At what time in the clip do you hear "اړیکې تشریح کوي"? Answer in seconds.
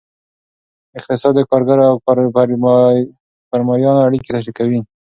4.07-4.79